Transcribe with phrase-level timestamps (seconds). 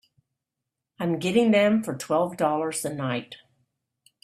[0.97, 3.35] I'm getting them for twelve dollars a night.